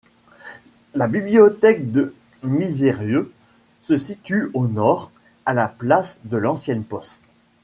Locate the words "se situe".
3.83-4.49